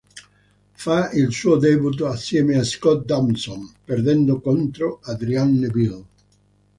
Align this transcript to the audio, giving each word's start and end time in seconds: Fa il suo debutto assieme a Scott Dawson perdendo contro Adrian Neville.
Fa 0.73 1.11
il 1.11 1.31
suo 1.31 1.57
debutto 1.57 2.07
assieme 2.07 2.55
a 2.57 2.63
Scott 2.63 3.05
Dawson 3.05 3.71
perdendo 3.85 4.41
contro 4.41 4.99
Adrian 5.03 5.53
Neville. 5.53 6.05